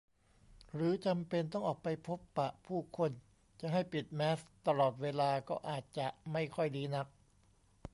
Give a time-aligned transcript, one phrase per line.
[0.73, 3.11] หรือจำเป็นต้องออกไปพบปะผู้คน
[3.61, 7.07] จะให้ปิดแมสก์ตลอดเวลาก็อาจจะไม่ค่อยดีนัก